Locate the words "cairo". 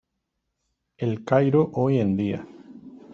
1.23-1.69